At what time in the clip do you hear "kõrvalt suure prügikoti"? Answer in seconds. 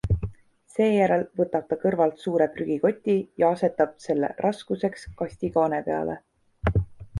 1.83-3.17